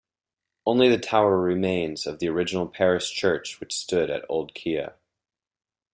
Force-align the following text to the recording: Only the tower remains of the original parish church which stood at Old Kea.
Only 0.65 0.89
the 0.89 0.97
tower 0.97 1.37
remains 1.39 2.07
of 2.07 2.17
the 2.17 2.27
original 2.27 2.67
parish 2.67 3.11
church 3.13 3.59
which 3.59 3.71
stood 3.77 4.09
at 4.09 4.25
Old 4.27 4.55
Kea. 4.55 4.87